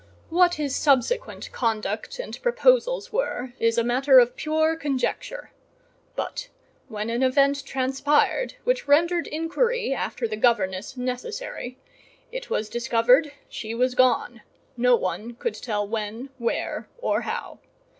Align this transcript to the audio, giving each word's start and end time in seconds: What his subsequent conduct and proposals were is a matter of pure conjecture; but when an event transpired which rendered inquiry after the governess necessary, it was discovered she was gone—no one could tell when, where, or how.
What 0.31 0.55
his 0.55 0.75
subsequent 0.75 1.51
conduct 1.51 2.17
and 2.17 2.41
proposals 2.41 3.13
were 3.13 3.53
is 3.59 3.77
a 3.77 3.83
matter 3.83 4.17
of 4.17 4.35
pure 4.35 4.75
conjecture; 4.75 5.51
but 6.15 6.47
when 6.87 7.11
an 7.11 7.21
event 7.21 7.63
transpired 7.67 8.55
which 8.63 8.87
rendered 8.87 9.27
inquiry 9.27 9.93
after 9.93 10.27
the 10.27 10.37
governess 10.37 10.97
necessary, 10.97 11.77
it 12.31 12.49
was 12.49 12.67
discovered 12.67 13.31
she 13.47 13.75
was 13.75 13.93
gone—no 13.93 14.95
one 14.95 15.35
could 15.35 15.53
tell 15.53 15.87
when, 15.87 16.29
where, 16.39 16.89
or 16.97 17.21
how. 17.21 17.59